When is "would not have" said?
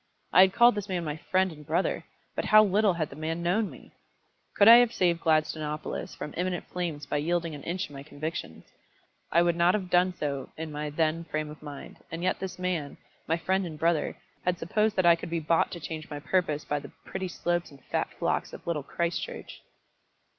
9.43-9.91